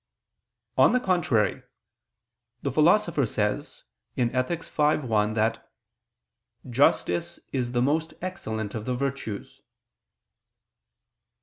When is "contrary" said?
0.99-1.61